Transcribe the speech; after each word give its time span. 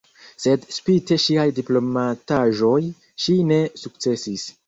Sed 0.43 0.63
spite 0.75 1.17
ŝiaj 1.25 1.45
diplomataĵoj 1.59 2.79
ŝi 3.25 3.35
ne 3.53 3.59
sukcesis. 3.85 4.47